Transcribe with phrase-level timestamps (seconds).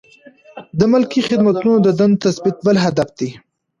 [0.79, 3.29] د ملکي خدمتونو د دندو تثبیت بل هدف دی.